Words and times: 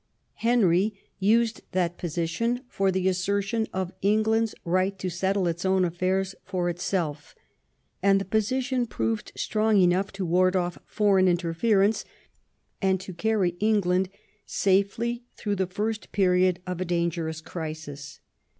Henry 0.37 0.99
used 1.19 1.61
that 1.73 1.99
position 1.99 2.61
for 2.67 2.91
the 2.91 3.07
assertion 3.07 3.67
of 3.71 3.93
England's 4.01 4.55
right 4.65 4.97
to 4.97 5.11
settle 5.11 5.45
its 5.45 5.63
own 5.63 5.85
affairs 5.85 6.33
for 6.43 6.69
itself; 6.69 7.35
and 8.01 8.19
the 8.19 8.25
position 8.25 8.87
proved 8.87 9.31
strong 9.35 9.77
enough 9.77 10.11
to 10.13 10.25
ward 10.25 10.55
off 10.55 10.79
foreign 10.87 11.27
interference, 11.27 12.03
and 12.81 12.99
to 12.99 13.13
carry 13.13 13.51
England 13.59 14.09
safely 14.43 15.21
through 15.37 15.55
the 15.55 15.67
first 15.67 16.11
period 16.11 16.63
of 16.65 16.81
a 16.81 16.85
dangerous 16.85 17.39
crisis. 17.39 18.21